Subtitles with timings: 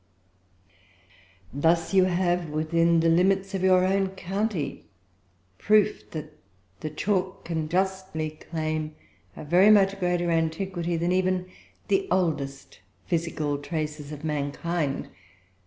[1.53, 4.85] Thus you have, within the limits of your own county,
[5.59, 6.39] proof that
[6.79, 8.95] the chalk can justly claim
[9.37, 11.51] a very much greater antiquity than even
[11.87, 15.07] the oldest physical traces of mankind.